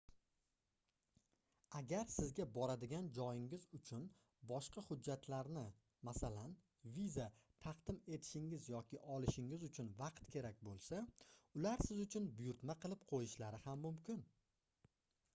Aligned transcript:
agar 1.79 2.05
sizga 2.13 2.45
boradigan 2.55 3.09
joyingiz 3.17 3.67
uchun 3.79 4.07
boshqa 4.51 4.83
hujjatlarni 4.87 5.63
masalan 6.09 6.55
viza 6.97 7.27
taqdim 7.67 8.01
etishingiz 8.17 8.71
yoki 8.77 9.01
olishingiz 9.17 9.67
uchun 9.69 9.93
vaqt 10.01 10.25
kerak 10.37 10.67
bo'lsa 10.71 11.03
ular 11.61 11.85
siz 11.91 12.01
uchun 12.07 12.31
buyurtma 12.41 12.79
qilib 12.89 13.05
qo'yishlari 13.15 13.61
ham 13.69 13.87
mumkin 13.89 14.25